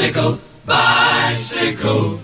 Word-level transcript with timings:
Bicycle, 0.00 0.38
bicycle, 0.66 2.18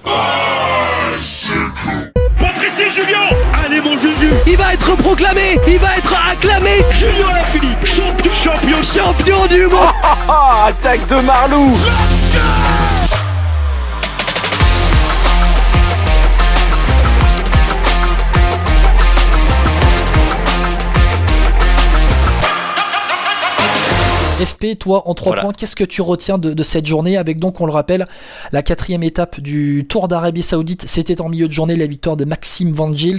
bicycle. 1.13 2.11
Patrice 2.41 2.81
et 2.81 2.89
Julien 2.89 3.29
Allez 3.63 3.83
mon 3.83 3.99
Juju. 3.99 4.31
Il 4.47 4.57
va 4.57 4.73
être 4.73 4.97
proclamé 4.97 5.59
Il 5.67 5.79
va 5.79 5.99
être 5.99 6.15
acclamé. 6.31 6.83
Julien 6.93 7.43
Philippe, 7.51 7.85
champion, 7.85 8.33
champion, 8.33 8.83
champion 8.83 9.47
du 9.49 9.67
monde. 9.67 9.93
Attaque 10.67 11.07
de 11.07 11.17
Marlou. 11.17 11.73
Let's 11.73 12.35
go 12.35 12.96
FP, 24.37 24.79
toi, 24.79 25.09
en 25.09 25.15
trois 25.15 25.31
Voilà. 25.31 25.43
points, 25.43 25.53
qu'est-ce 25.53 25.77
que 25.77 25.85
tu 25.85 26.03
retiens 26.03 26.39
de, 26.39 26.53
de 26.53 26.63
cette 26.63 26.87
journée 26.87 27.17
avec 27.17 27.39
donc, 27.39 27.61
on 27.61 27.67
le 27.67 27.73
rappelle, 27.73 28.05
la 28.53 28.63
quatrième 28.63 29.03
étape 29.03 29.41
du 29.41 29.87
Tour 29.89 30.09
d'Arabie 30.09 30.43
Saoudite, 30.43 30.85
c'était 30.87 31.21
en 31.21 31.29
milieu 31.29 31.49
de 31.49 31.53
journée 31.53 31.75
la 31.77 31.87
victoire 31.87 32.17
de 32.17 32.25
Maxime 32.25 32.73
Van 32.73 32.93
Gils 32.93 33.19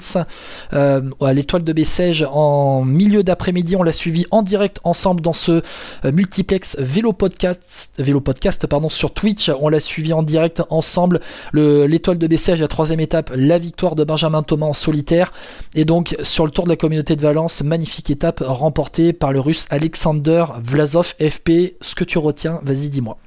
euh, 0.73 1.01
à 1.21 1.33
l'étoile 1.33 1.63
de 1.63 1.73
Bessèges 1.73 2.27
en 2.31 2.83
milieu 2.83 3.23
d'après-midi. 3.23 3.75
On 3.75 3.83
l'a 3.83 3.91
suivi 3.91 4.25
en 4.31 4.41
direct 4.43 4.79
ensemble 4.83 5.21
dans 5.21 5.33
ce 5.33 5.63
euh, 6.05 6.11
multiplex 6.11 6.75
vélo 6.79 7.13
podcast, 7.13 7.93
vélo 7.97 8.21
podcast 8.21 8.67
pardon, 8.67 8.89
sur 8.89 9.13
Twitch. 9.13 9.49
On 9.59 9.69
l'a 9.69 9.79
suivi 9.79 10.13
en 10.13 10.23
direct 10.23 10.61
ensemble. 10.69 11.19
Le- 11.51 11.85
L'étoile 11.87 12.17
de 12.19 12.27
Bessèges, 12.27 12.59
la 12.61 12.67
troisième 12.67 12.99
étape, 12.99 13.31
la 13.35 13.57
victoire 13.57 13.95
de 13.95 14.03
Benjamin 14.03 14.43
Thomas 14.43 14.67
en 14.67 14.73
solitaire. 14.73 15.31
Et 15.73 15.85
donc 15.85 16.15
sur 16.21 16.45
le 16.45 16.51
Tour 16.51 16.65
de 16.65 16.69
la 16.69 16.75
communauté 16.75 17.15
de 17.15 17.21
Valence, 17.21 17.63
magnifique 17.63 18.09
étape 18.11 18.43
remportée 18.45 19.13
par 19.13 19.31
le 19.31 19.39
russe 19.39 19.65
Alexander 19.71 20.45
Vlasov 20.63 21.06
FP. 21.19 21.75
Ce 21.81 21.95
que 21.95 22.03
tu 22.03 22.17
retiens, 22.17 22.59
vas-y 22.63 22.89
dis-moi. 22.89 23.17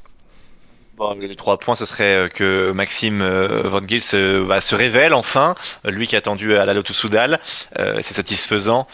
Les 1.19 1.35
trois 1.35 1.59
points, 1.59 1.77
ce 1.77 1.87
serait 1.87 2.15
euh, 2.15 2.29
que 2.29 2.73
Maxime 2.73 3.23
euh, 3.23 3.63
Van 3.65 3.81
Gils 3.81 4.03
euh, 4.13 4.61
se 4.61 4.75
révèle 4.75 5.15
enfin, 5.15 5.55
lui 5.87 6.07
qui 6.07 6.15
a 6.15 6.19
attendu 6.19 6.55
à 6.57 6.67
la 6.67 6.75
Lotus 6.75 6.95
Soudal, 6.97 7.41
c'est 7.77 8.15
satisfaisant. 8.15 8.87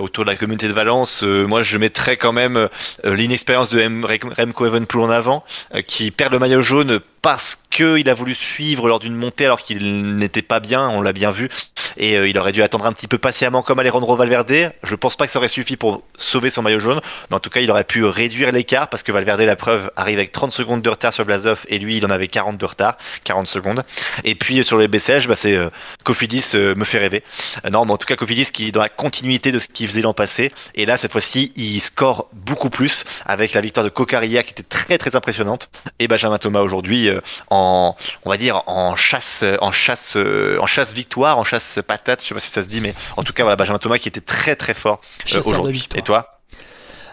Autour 0.00 0.24
de 0.24 0.30
la 0.30 0.36
communauté 0.36 0.68
de 0.68 0.72
Valence, 0.72 1.22
moi 1.22 1.62
je 1.62 1.78
mettrais 1.78 2.16
quand 2.16 2.32
même 2.32 2.68
l'inexpérience 3.04 3.70
de 3.70 3.80
Remco 3.80 4.66
Evenepoel 4.66 5.04
en 5.04 5.10
avant, 5.10 5.44
qui 5.86 6.10
perd 6.10 6.32
le 6.32 6.38
maillot 6.38 6.62
jaune 6.62 7.00
parce 7.22 7.56
qu'il 7.70 8.08
a 8.08 8.14
voulu 8.14 8.34
suivre 8.34 8.88
lors 8.88 8.98
d'une 8.98 9.14
montée 9.14 9.44
alors 9.44 9.62
qu'il 9.62 10.16
n'était 10.16 10.42
pas 10.42 10.60
bien, 10.60 10.88
on 10.88 11.02
l'a 11.02 11.12
bien 11.12 11.30
vu, 11.30 11.48
et 11.96 12.16
euh, 12.16 12.28
il 12.28 12.38
aurait 12.38 12.52
dû 12.52 12.62
attendre 12.62 12.86
un 12.86 12.92
petit 12.92 13.06
peu 13.06 13.18
patiemment 13.18 13.62
comme 13.62 13.78
Alejandro 13.78 14.16
Valverde. 14.16 14.72
Je 14.82 14.94
pense 14.94 15.16
pas 15.16 15.26
que 15.26 15.32
ça 15.32 15.38
aurait 15.38 15.48
suffi 15.48 15.76
pour 15.76 16.02
sauver 16.16 16.50
son 16.50 16.62
maillot 16.62 16.80
jaune, 16.80 17.00
mais 17.30 17.36
en 17.36 17.40
tout 17.40 17.50
cas 17.50 17.60
il 17.60 17.70
aurait 17.70 17.84
pu 17.84 18.04
réduire 18.04 18.52
l'écart 18.52 18.88
parce 18.88 19.02
que 19.02 19.12
Valverde, 19.12 19.40
la 19.42 19.56
preuve, 19.56 19.90
arrive 19.96 20.18
avec 20.18 20.32
30 20.32 20.52
secondes 20.52 20.82
de 20.82 20.90
retard 20.90 21.12
sur 21.12 21.24
Blazov 21.24 21.64
et 21.68 21.78
lui 21.78 21.98
il 21.98 22.06
en 22.06 22.10
avait 22.10 22.28
40 22.28 22.56
de 22.58 22.64
retard, 22.64 22.96
40 23.24 23.46
secondes. 23.46 23.84
Et 24.24 24.34
puis 24.34 24.60
euh, 24.60 24.62
sur 24.62 24.78
les 24.78 24.88
BCH, 24.88 25.26
bah, 25.28 25.36
c'est 25.36 25.56
euh, 25.56 25.70
euh, 26.54 26.74
me 26.74 26.84
fait 26.84 26.98
rêver. 26.98 27.22
Non, 27.70 27.84
mais 27.84 27.92
en 27.92 27.96
tout 27.96 28.06
cas 28.06 28.16
Cofidis 28.16 28.50
qui 28.52 28.68
est 28.68 28.72
dans 28.72 28.80
la 28.80 28.88
continuité 28.88 29.52
de 29.52 29.58
ce 29.58 29.68
qu'il 29.68 29.86
faisait 29.86 30.02
l'an 30.02 30.14
passé, 30.14 30.52
et 30.74 30.86
là 30.86 30.96
cette 30.96 31.12
fois-ci 31.12 31.52
il 31.56 31.80
score 31.80 32.28
beaucoup 32.32 32.70
plus 32.70 33.04
avec 33.26 33.52
la 33.52 33.60
victoire 33.60 33.84
de 33.84 33.90
Cocaria 33.90 34.42
qui 34.42 34.52
était 34.52 34.62
très 34.62 34.98
très 34.98 35.16
impressionnante 35.16 35.70
et 35.98 36.08
Benjamin 36.08 36.38
Thomas 36.38 36.60
aujourd'hui 36.60 37.09
euh, 37.10 37.20
en 37.50 37.94
on 38.24 38.30
va 38.30 38.36
dire 38.36 38.62
en 38.66 38.96
chasse 38.96 39.44
en 39.60 39.72
chasse 39.72 40.14
euh, 40.16 40.58
en 40.60 40.66
chasse 40.66 40.94
victoire 40.94 41.38
en 41.38 41.44
chasse 41.44 41.78
patate 41.86 42.22
je 42.22 42.28
sais 42.28 42.34
pas 42.34 42.40
si 42.40 42.50
ça 42.50 42.62
se 42.62 42.68
dit 42.68 42.80
mais 42.80 42.94
en 43.16 43.22
tout 43.22 43.32
cas 43.32 43.42
voilà 43.42 43.56
Benjamin 43.56 43.78
Thomas 43.78 43.98
qui 43.98 44.08
était 44.08 44.20
très 44.20 44.56
très 44.56 44.74
fort 44.74 45.00
euh, 45.02 45.22
Chasseur 45.26 45.52
de 45.52 45.58
aujourd'hui. 45.58 45.88
et 45.94 46.02
toi 46.02 46.40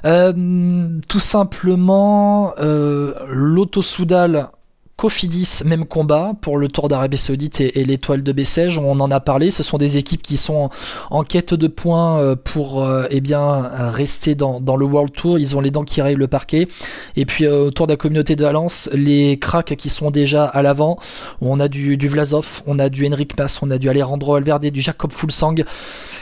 Euh, 0.05 0.87
tout 1.07 1.19
simplement, 1.19 2.53
euh, 2.59 3.13
l'auto-soudal 3.27 4.49
Cofidis, 4.97 5.59
même 5.63 5.85
combat 5.85 6.33
pour 6.41 6.57
le 6.57 6.69
Tour 6.69 6.87
d'Arabie 6.87 7.19
Saoudite 7.19 7.61
et, 7.61 7.85
l'étoile 7.85 8.23
de 8.23 8.31
Bessèges. 8.31 8.79
On 8.79 8.99
en 8.99 9.11
a 9.11 9.19
parlé. 9.19 9.51
Ce 9.51 9.61
sont 9.61 9.77
des 9.77 9.97
équipes 9.97 10.23
qui 10.23 10.37
sont 10.37 10.71
en, 11.11 11.23
quête 11.23 11.53
de 11.53 11.67
points 11.67 12.19
euh, 12.19 12.35
pour 12.35 12.83
euh, 12.83 13.05
eh 13.11 13.21
bien 13.21 13.69
rester 13.91 14.33
dans, 14.33 14.59
dans 14.59 14.75
le 14.75 14.85
World 14.85 15.13
Tour. 15.13 15.37
Ils 15.37 15.55
ont 15.55 15.61
les 15.61 15.69
dents 15.69 15.83
qui 15.83 16.01
rayent 16.01 16.15
le 16.15 16.27
parquet. 16.27 16.67
Et 17.15 17.25
puis 17.25 17.45
euh, 17.45 17.65
autour 17.65 17.85
de 17.85 17.93
la 17.93 17.97
communauté 17.97 18.35
de 18.35 18.43
Valence, 18.43 18.89
les 18.91 19.37
cracks 19.37 19.75
qui 19.75 19.89
sont 19.89 20.09
déjà 20.09 20.45
à 20.45 20.63
l'avant. 20.63 20.97
On 21.41 21.59
a 21.59 21.67
du, 21.67 21.95
du 21.95 22.07
Vlasov, 22.07 22.63
on 22.65 22.79
a 22.79 22.89
du 22.89 23.05
Henrik 23.05 23.37
Mas, 23.37 23.59
on 23.61 23.69
a 23.69 23.77
du 23.77 23.89
Alejandro 23.89 24.33
Valverde, 24.33 24.65
du 24.65 24.81
Jacob 24.81 25.11
Fulsang. 25.11 25.53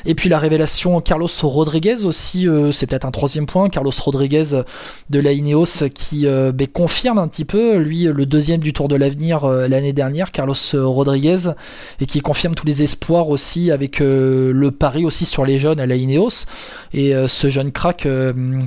Et 0.07 0.13
puis 0.13 0.29
la 0.29 0.37
révélation 0.37 1.01
Carlos 1.01 1.27
Rodriguez 1.41 2.05
aussi, 2.05 2.47
euh, 2.47 2.71
c'est 2.71 2.85
peut-être 2.85 3.05
un 3.05 3.11
troisième 3.11 3.47
point. 3.47 3.69
Carlos 3.69 3.91
Rodriguez 3.99 4.61
de 5.09 5.19
la 5.19 5.31
Ineos 5.31 5.89
qui 5.93 6.27
euh, 6.27 6.51
ben, 6.51 6.67
confirme 6.67 7.17
un 7.17 7.27
petit 7.27 7.45
peu, 7.45 7.77
lui 7.77 8.03
le 8.03 8.25
deuxième 8.25 8.59
du 8.59 8.71
Tour 8.71 8.87
de 8.87 8.95
l'avenir 8.95 9.45
euh, 9.45 9.67
l'année 9.67 9.93
dernière, 9.93 10.31
Carlos 10.31 10.55
Rodriguez, 10.73 11.49
et 11.99 12.05
qui 12.05 12.21
confirme 12.21 12.53
tous 12.53 12.67
les 12.67 12.83
espoirs 12.83 13.29
aussi 13.29 13.71
avec 13.71 13.99
le 13.99 14.69
pari 14.69 15.05
aussi 15.05 15.25
sur 15.25 15.45
les 15.45 15.57
jeunes 15.57 15.79
à 15.79 15.85
la 15.85 15.95
Ineos. 15.95 16.45
Et 16.93 17.13
ce 17.27 17.49
jeune 17.49 17.71
crack 17.71 18.07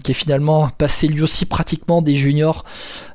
qui 0.02 0.10
est 0.10 0.14
finalement 0.14 0.68
passé 0.76 1.06
lui 1.06 1.22
aussi 1.22 1.46
pratiquement 1.46 2.02
des 2.02 2.16
juniors, 2.16 2.64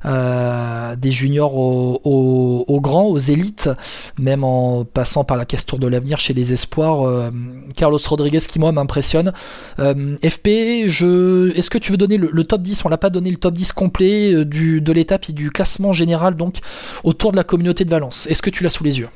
des 0.04 1.10
juniors 1.10 1.56
aux, 1.56 2.80
grands, 2.80 3.06
aux 3.06 3.18
élites, 3.18 3.70
même 4.18 4.44
en 4.44 4.84
passant 4.84 5.24
par 5.24 5.36
la 5.36 5.44
caisse 5.44 5.66
Tour 5.66 5.78
de 5.78 5.86
l'avenir 5.86 6.18
chez 6.18 6.34
les 6.34 6.52
espoirs. 6.52 7.30
Carlos 7.76 7.98
Rodriguez 7.98 8.13
qui 8.48 8.58
moi 8.58 8.72
m'impressionne. 8.72 9.32
Euh, 9.78 10.16
FP, 10.24 10.48
est-ce 10.48 11.70
que 11.70 11.78
tu 11.78 11.92
veux 11.92 11.98
donner 11.98 12.16
le, 12.16 12.30
le 12.32 12.44
top 12.44 12.62
10 12.62 12.84
On 12.84 12.88
l'a 12.88 12.98
pas 12.98 13.10
donné 13.10 13.30
le 13.30 13.36
top 13.36 13.54
10 13.54 13.72
complet 13.72 14.34
euh, 14.34 14.44
du, 14.44 14.80
de 14.80 14.92
l'étape 14.92 15.28
et 15.28 15.32
du 15.32 15.50
classement 15.50 15.92
général 15.92 16.36
donc 16.36 16.58
autour 17.02 17.32
de 17.32 17.36
la 17.36 17.44
communauté 17.44 17.84
de 17.84 17.90
Valence. 17.90 18.26
Est-ce 18.26 18.42
que 18.42 18.50
tu 18.50 18.62
l'as 18.62 18.70
sous 18.70 18.84
les 18.84 19.00
yeux? 19.00 19.08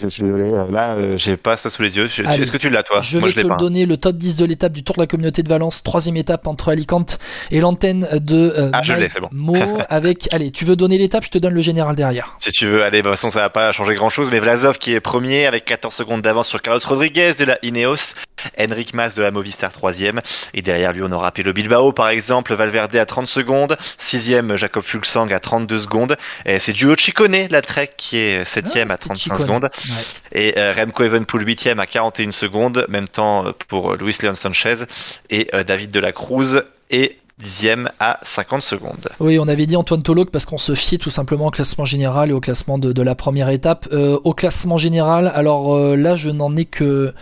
Je 0.00 0.08
suis 0.08 0.22
désolé 0.22 0.50
là 0.70 0.94
euh, 0.96 1.16
j'ai 1.16 1.36
pas 1.36 1.56
ça 1.56 1.70
sous 1.70 1.82
les 1.82 1.96
yeux 1.96 2.06
Je- 2.08 2.22
Allez. 2.24 2.42
est-ce 2.42 2.52
que 2.52 2.56
tu 2.56 2.70
l'as 2.70 2.82
toi 2.82 3.00
Je 3.02 3.18
moi 3.18 3.28
vais 3.28 3.30
je 3.30 3.34
te 3.36 3.40
l'ai 3.40 3.44
le 3.44 3.48
pas 3.50 3.56
donner, 3.56 3.86
le 3.86 3.96
top 3.96 4.16
10 4.16 4.36
de 4.36 4.44
l'étape 4.44 4.72
du 4.72 4.82
Tour 4.82 4.96
de 4.96 5.00
la 5.02 5.06
Communauté 5.06 5.42
de 5.42 5.48
Valence, 5.48 5.82
troisième 5.82 6.16
étape 6.16 6.46
entre 6.46 6.70
Alicante 6.70 7.18
et 7.50 7.60
l'antenne 7.60 8.08
de 8.12 8.36
euh, 8.56 8.70
Ah, 8.72 8.82
je 8.82 8.92
l'ai, 8.92 9.00
Mike 9.00 9.12
c'est 9.12 9.20
bon. 9.20 9.28
Mo 9.32 9.56
avec, 9.88 10.28
allez, 10.32 10.50
tu 10.50 10.64
veux 10.64 10.76
donner 10.76 10.98
l'étape, 10.98 11.24
je 11.24 11.30
te 11.30 11.38
donne 11.38 11.54
le 11.54 11.62
général 11.62 11.96
derrière. 11.96 12.34
Si 12.38 12.50
tu 12.52 12.66
veux, 12.66 12.82
allez, 12.82 13.02
bah, 13.02 13.10
de 13.10 13.14
toute 13.14 13.20
façon, 13.20 13.30
ça 13.30 13.40
va 13.40 13.50
pas 13.50 13.72
changer 13.72 13.94
grand 13.94 14.08
chose, 14.10 14.30
mais 14.30 14.40
Vlasov 14.40 14.78
qui 14.78 14.92
est 14.94 15.00
premier 15.00 15.46
avec 15.46 15.64
14 15.64 15.94
secondes 15.94 16.22
d'avance 16.22 16.48
sur 16.48 16.62
Carlos 16.62 16.80
Rodriguez 16.84 17.32
de 17.38 17.44
la 17.44 17.58
Ineos, 17.62 18.14
Henrik 18.58 18.94
Mas 18.94 19.14
de 19.14 19.22
la 19.22 19.30
Movistar 19.30 19.72
troisième, 19.72 20.20
et 20.54 20.62
derrière 20.62 20.92
lui, 20.92 21.02
on 21.04 21.12
aura 21.12 21.30
Pelo 21.32 21.52
Bilbao, 21.52 21.92
par 21.92 22.08
exemple, 22.08 22.54
Valverde 22.54 22.94
à 22.96 23.06
30 23.06 23.26
secondes, 23.26 23.76
sixième 23.98 24.56
Jacob 24.56 24.82
Fulksang 24.82 25.28
à 25.32 25.40
32 25.40 25.78
secondes, 25.80 26.16
et 26.46 26.58
c'est 26.58 26.74
Giulio 26.74 26.96
Ciccone, 26.96 27.48
la 27.50 27.62
Trek, 27.62 27.90
qui 27.96 28.16
est 28.16 28.44
septième 28.44 28.88
Ah, 28.90 28.94
à 28.94 28.96
c'était 28.96 29.08
35 29.14 29.38
Ciccone. 29.38 29.46
secondes, 29.46 29.64
Ouais. 29.64 30.40
et 30.40 30.58
euh, 30.58 30.72
Remco 30.76 31.04
Evenepoel 31.04 31.46
huitième 31.46 31.80
à 31.80 31.86
41 31.86 32.30
secondes, 32.32 32.86
même 32.88 33.08
temps 33.08 33.46
euh, 33.46 33.52
pour 33.68 33.94
Luis 33.94 34.16
Leon 34.22 34.34
Sanchez, 34.34 34.84
et 35.30 35.48
euh, 35.54 35.64
David 35.64 35.90
de 35.90 36.00
la 36.00 36.12
Cruz 36.12 36.62
est 36.90 37.16
dixième 37.38 37.88
à 38.00 38.18
50 38.22 38.60
secondes. 38.60 39.08
Oui, 39.18 39.38
on 39.38 39.48
avait 39.48 39.64
dit 39.64 39.74
Antoine 39.74 40.02
Tolok 40.02 40.30
parce 40.30 40.44
qu'on 40.44 40.58
se 40.58 40.74
fiait 40.74 40.98
tout 40.98 41.08
simplement 41.08 41.46
au 41.46 41.50
classement 41.50 41.86
général 41.86 42.28
et 42.28 42.32
au 42.34 42.40
classement 42.40 42.76
de, 42.76 42.92
de 42.92 43.02
la 43.02 43.14
première 43.14 43.48
étape. 43.48 43.88
Euh, 43.92 44.18
au 44.24 44.34
classement 44.34 44.76
général, 44.76 45.32
alors 45.34 45.74
euh, 45.74 45.96
là, 45.96 46.16
je 46.16 46.28
n'en 46.28 46.54
ai 46.56 46.66
que, 46.66 47.14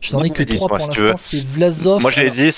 je 0.00 0.16
n'en 0.16 0.24
ai 0.24 0.30
que 0.30 0.42
Dis-moi, 0.42 0.66
trois 0.66 0.78
pour 0.78 0.86
si 0.86 0.92
tu 0.92 1.02
l'instant. 1.02 1.16
C'est 1.16 1.44
Vlasov. 1.46 2.02
Moi 2.02 2.10
j'ai 2.10 2.22
Alors, 2.22 2.34
dit 2.34 2.50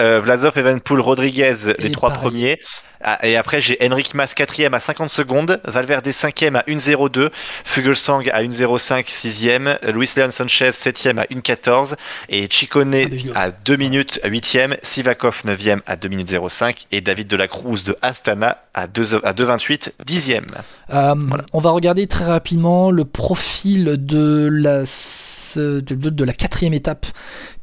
euh, 0.00 0.20
Vlasov, 0.20 0.52
Evenpool, 0.58 1.00
Rodriguez, 1.00 1.54
les 1.78 1.86
Et 1.86 1.92
trois 1.92 2.08
pareil. 2.10 2.22
premiers. 2.30 2.60
Ah, 3.08 3.24
et 3.24 3.36
après 3.36 3.60
j'ai 3.60 3.78
Henrik 3.80 4.14
Mas 4.14 4.34
quatrième 4.34 4.74
à 4.74 4.80
50 4.80 5.08
secondes, 5.08 5.60
Valverde 5.64 6.10
cinquième 6.10 6.56
à 6.56 6.62
1.02, 6.62 7.30
Fugelsang 7.64 8.28
à 8.32 8.42
1.05 8.42 9.04
sixième, 9.06 9.78
Luis 9.86 10.10
Leon 10.16 10.32
Sanchez 10.32 10.72
septième 10.72 11.20
à 11.20 11.24
1.14 11.26 11.94
et 12.30 12.48
Ciccone 12.50 12.96
Ah, 13.36 13.42
à 13.42 13.50
2 13.52 13.76
minutes 13.76 14.18
huitième, 14.24 14.76
Sivakov 14.82 15.42
neuvième 15.44 15.82
à 15.86 15.94
2 15.94 16.08
minutes 16.08 16.34
05 16.48 16.88
et 16.90 17.00
David 17.00 17.28
de 17.28 17.36
la 17.36 17.46
Cruz 17.46 17.84
de 17.84 17.96
Astana 18.02 18.58
à 18.74 18.88
2 18.88 19.24
à 19.24 19.32
2.28 19.32 19.90
dixième. 20.04 20.46
Euh, 20.92 21.14
On 21.52 21.60
va 21.60 21.70
regarder 21.70 22.08
très 22.08 22.24
rapidement 22.24 22.90
le 22.90 23.04
profil 23.04 24.04
de 24.04 24.48
la, 24.50 24.84
de, 25.56 25.80
de- 25.80 26.10
de 26.10 26.24
la 26.24 26.32
quatrième 26.32 26.74
étape 26.74 27.06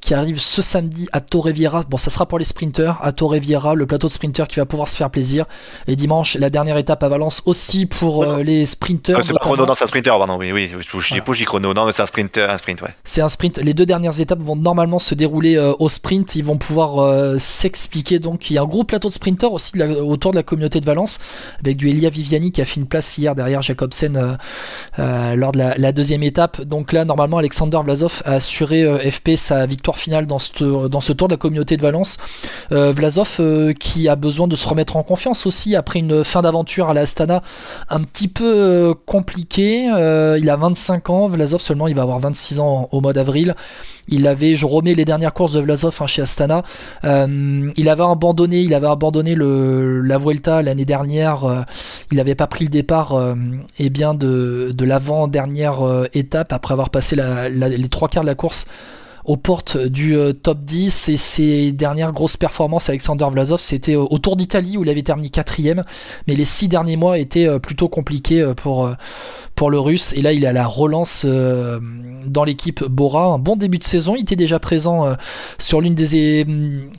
qui 0.01 0.13
arrive 0.13 0.39
ce 0.39 0.61
samedi 0.61 1.07
à 1.13 1.21
Torrevieja. 1.21 1.83
Bon, 1.89 1.97
ça 1.97 2.09
sera 2.09 2.25
pour 2.25 2.37
les 2.39 2.45
sprinters 2.45 2.97
à 3.01 3.11
Torrevieja, 3.13 3.73
le 3.73 3.85
plateau 3.85 4.07
de 4.07 4.11
sprinters 4.11 4.47
qui 4.47 4.59
va 4.59 4.65
pouvoir 4.65 4.87
se 4.89 4.97
faire 4.97 5.09
plaisir. 5.09 5.45
Et 5.87 5.95
dimanche, 5.95 6.35
la 6.35 6.49
dernière 6.49 6.77
étape 6.77 7.01
à 7.03 7.07
Valence 7.09 7.41
aussi 7.45 7.85
pour 7.85 8.23
euh, 8.23 8.43
les 8.43 8.65
sprinters. 8.65 9.17
Ah, 9.19 9.23
c'est 9.23 9.33
pas 9.33 9.39
chrono, 9.39 9.65
non, 9.65 9.75
c'est 9.75 9.85
un 9.85 9.87
sprinter, 9.87 10.17
pardon, 10.17 10.37
oui, 10.37 10.51
oui, 10.51 10.69
je 10.69 10.77
dis 10.77 10.83
Voilà. 11.09 11.23
pas, 11.23 11.33
je 11.33 11.45
chrono, 11.45 11.73
non, 11.73 11.85
mais 11.85 11.91
c'est 11.93 12.01
un 12.01 12.05
sprinter, 12.05 12.49
un 12.49 12.57
sprint, 12.57 12.81
ouais. 12.81 12.89
C'est 13.03 13.21
un 13.21 13.29
sprint. 13.29 13.59
Les 13.59 13.73
deux 13.73 13.85
dernières 13.85 14.19
étapes 14.19 14.41
vont 14.41 14.55
normalement 14.57 14.99
se 14.99 15.15
dérouler 15.15 15.55
euh, 15.55 15.73
au 15.79 15.87
sprint. 15.89 16.35
Ils 16.35 16.43
vont 16.43 16.57
pouvoir 16.57 16.99
euh, 16.99 17.37
s'expliquer. 17.39 18.19
Donc, 18.19 18.49
il 18.49 18.55
y 18.55 18.57
a 18.57 18.61
un 18.61 18.65
gros 18.65 18.83
plateau 18.83 19.07
de 19.07 19.13
sprinters 19.13 19.51
aussi 19.53 19.73
de 19.73 19.79
la- 19.83 20.03
autour 20.03 20.31
de 20.31 20.35
la 20.37 20.43
communauté 20.43 20.79
de 20.81 20.85
Valence, 20.85 21.19
avec 21.61 21.77
du 21.77 21.89
Elia 21.89 22.09
Viviani 22.09 22.51
qui 22.51 22.61
a 22.61 22.65
fait 22.65 22.79
une 22.79 22.87
place 22.87 23.17
hier 23.17 23.35
derrière 23.35 23.61
Jacobsen 23.61 24.17
euh, 24.17 24.33
euh, 24.99 25.35
lors 25.35 25.51
de 25.53 25.59
la, 25.59 25.77
la 25.77 25.91
deuxième 25.91 26.23
étape. 26.23 26.61
Donc 26.61 26.91
là, 26.91 27.05
normalement, 27.05 27.37
Alexander 27.37 27.79
Vlasov 27.83 28.21
a 28.25 28.33
assuré 28.33 28.83
euh, 28.83 28.97
FP 28.99 29.35
sa 29.35 29.65
victoire 29.65 29.97
finale 29.97 30.25
dans 30.25 30.39
ce, 30.39 30.87
dans 30.87 31.01
ce 31.01 31.13
tour 31.13 31.27
de 31.27 31.33
la 31.33 31.37
communauté 31.37 31.77
de 31.77 31.81
Valence. 31.81 32.17
Vlasov 32.71 33.39
qui 33.79 34.07
a 34.09 34.15
besoin 34.15 34.47
de 34.47 34.55
se 34.55 34.67
remettre 34.67 34.95
en 34.95 35.03
confiance 35.03 35.45
aussi 35.45 35.75
après 35.75 35.99
une 35.99 36.23
fin 36.23 36.41
d'aventure 36.41 36.89
à 36.89 36.93
la 36.93 37.01
Astana 37.01 37.43
un 37.89 38.01
petit 38.01 38.27
peu 38.27 38.95
compliquée. 39.05 39.83
il 39.85 40.49
a 40.49 40.55
25 40.55 41.09
ans, 41.09 41.27
Vlasov 41.27 41.61
seulement, 41.61 41.87
il 41.87 41.95
va 41.95 42.03
avoir 42.03 42.19
26 42.19 42.59
ans 42.59 42.87
au 42.91 43.01
mois 43.01 43.13
d'avril. 43.13 43.55
Il 44.07 44.27
avait, 44.27 44.55
je 44.55 44.65
remets 44.65 44.95
les 44.95 45.05
dernières 45.05 45.33
courses 45.33 45.53
de 45.53 45.61
Vlasov 45.61 45.97
hein, 45.99 46.07
chez 46.07 46.21
Astana. 46.21 46.63
Euh, 47.03 47.71
il 47.75 47.89
avait 47.89 48.03
abandonné, 48.03 48.61
il 48.61 48.73
avait 48.73 48.87
abandonné 48.87 49.35
le, 49.35 50.01
la 50.01 50.17
Vuelta 50.17 50.61
l'année 50.61 50.85
dernière. 50.85 51.45
Euh, 51.45 51.61
il 52.11 52.17
n'avait 52.17 52.35
pas 52.35 52.47
pris 52.47 52.65
le 52.65 52.69
départ, 52.69 53.13
euh, 53.13 53.35
eh 53.79 53.89
bien 53.89 54.13
de, 54.13 54.71
de 54.73 54.85
l'avant 54.85 55.27
dernière 55.27 55.81
étape 56.13 56.53
après 56.53 56.73
avoir 56.73 56.89
passé 56.89 57.15
les 57.15 57.89
trois 57.89 58.07
quarts 58.07 58.23
de 58.23 58.27
la 58.27 58.35
course 58.35 58.65
aux 59.25 59.37
portes 59.37 59.77
du 59.77 60.15
euh, 60.15 60.33
top 60.33 60.59
10 60.59 61.09
et 61.09 61.17
ses 61.17 61.71
dernières 61.71 62.11
grosses 62.11 62.37
performances 62.37 62.89
Alexander 62.89 63.25
Vlasov 63.31 63.61
c'était 63.61 63.95
au 63.95 64.17
Tour 64.17 64.35
d'Italie 64.35 64.77
où 64.77 64.83
il 64.83 64.89
avait 64.89 65.01
terminé 65.01 65.29
quatrième. 65.29 65.83
Mais 66.27 66.35
les 66.35 66.45
six 66.45 66.67
derniers 66.67 66.97
mois 66.97 67.17
étaient 67.17 67.47
euh, 67.47 67.59
plutôt 67.59 67.87
compliqués 67.87 68.41
euh, 68.41 68.53
pour, 68.53 68.89
pour 69.55 69.69
le 69.69 69.79
russe. 69.79 70.13
Et 70.13 70.21
là 70.21 70.33
il 70.33 70.45
a 70.45 70.53
la 70.53 70.65
relance 70.65 71.25
dans 71.25 72.43
l'équipe 72.43 72.83
Bora. 72.83 73.25
Un 73.25 73.39
bon 73.39 73.55
début 73.55 73.77
de 73.77 73.83
saison. 73.83 74.15
Il 74.15 74.21
était 74.21 74.35
déjà 74.35 74.59
présent 74.59 75.15
sur 75.59 75.81
l'une 75.81 75.95
des 75.95 76.45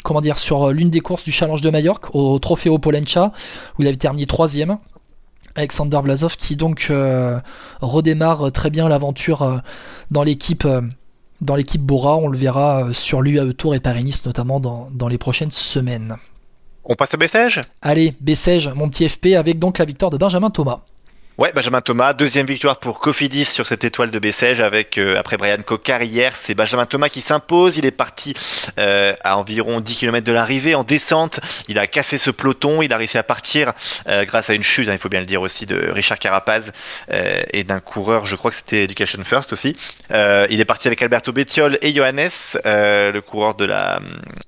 comment 0.02 0.20
dire 0.20 0.38
sur 0.38 0.70
l'une 0.70 0.90
des 0.90 1.00
courses 1.00 1.24
du 1.24 1.32
Challenge 1.32 1.60
de 1.60 1.70
Majorque 1.70 2.14
au 2.14 2.38
Trofeo 2.38 2.78
Polencha 2.78 3.32
où 3.78 3.82
il 3.82 3.88
avait 3.88 3.96
terminé 3.96 4.26
troisième. 4.26 4.78
Alexander 5.56 6.00
Vlasov 6.02 6.36
qui 6.36 6.56
donc 6.56 6.92
redémarre 7.80 8.52
très 8.52 8.70
bien 8.70 8.88
l'aventure 8.88 9.60
dans 10.10 10.22
l'équipe 10.22 10.66
dans 11.44 11.56
l'équipe 11.56 11.82
Bora. 11.82 12.16
On 12.16 12.28
le 12.28 12.36
verra 12.36 12.84
euh, 12.84 12.92
sur 12.92 13.22
l'UAE 13.22 13.52
Tour 13.52 13.74
et 13.74 13.80
Paris-Nice 13.80 14.24
notamment 14.26 14.60
dans, 14.60 14.88
dans, 14.90 15.08
les 15.08 15.18
prochaines 15.18 15.50
semaines. 15.50 16.16
On 16.84 16.96
passe 16.96 17.14
à 17.14 17.16
Bessèges? 17.16 17.60
Allez, 17.82 18.14
Bessèges, 18.20 18.68
mon 18.74 18.88
petit 18.88 19.08
FP, 19.08 19.34
avec 19.36 19.58
donc 19.58 19.78
la 19.78 19.84
victoire 19.84 20.10
de 20.10 20.16
Benjamin 20.18 20.50
Thomas. 20.50 20.80
Ouais, 21.36 21.50
Benjamin 21.52 21.80
Thomas, 21.80 22.12
deuxième 22.12 22.46
victoire 22.46 22.78
pour 22.78 23.00
Cofidis 23.00 23.46
sur 23.46 23.66
cette 23.66 23.82
étoile 23.82 24.12
de 24.12 24.20
Bessèges 24.20 24.60
avec 24.60 24.98
euh, 24.98 25.18
après 25.18 25.36
Brian 25.36 25.58
Cocard 25.66 26.04
hier, 26.04 26.32
c'est 26.36 26.54
Benjamin 26.54 26.86
Thomas 26.86 27.08
qui 27.08 27.22
s'impose. 27.22 27.76
Il 27.76 27.84
est 27.84 27.90
parti 27.90 28.34
euh, 28.78 29.16
à 29.24 29.36
environ 29.36 29.80
10 29.80 29.96
km 29.96 30.24
de 30.24 30.30
l'arrivée 30.30 30.76
en 30.76 30.84
descente. 30.84 31.40
Il 31.66 31.80
a 31.80 31.88
cassé 31.88 32.18
ce 32.18 32.30
peloton, 32.30 32.82
il 32.82 32.92
a 32.92 32.98
réussi 32.98 33.18
à 33.18 33.24
partir 33.24 33.72
euh, 34.06 34.24
grâce 34.24 34.48
à 34.48 34.54
une 34.54 34.62
chute, 34.62 34.88
hein, 34.88 34.92
il 34.92 34.98
faut 34.98 35.08
bien 35.08 35.18
le 35.18 35.26
dire 35.26 35.42
aussi, 35.42 35.66
de 35.66 35.90
Richard 35.90 36.20
Carapaz 36.20 36.70
et 37.10 37.64
d'un 37.64 37.80
coureur, 37.80 38.26
je 38.26 38.36
crois 38.36 38.52
que 38.52 38.56
c'était 38.56 38.84
Education 38.84 39.24
First 39.24 39.52
aussi. 39.52 39.76
il 40.10 40.60
est 40.60 40.64
parti 40.64 40.86
avec 40.86 41.02
Alberto 41.02 41.32
Bettiol 41.32 41.78
et 41.82 41.92
Johannes, 41.92 42.30
le 42.64 43.20
coureur 43.20 43.56
de 43.56 43.64
la 43.64 44.00